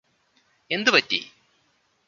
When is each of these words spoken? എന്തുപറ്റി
എന്തുപറ്റി 0.71 1.21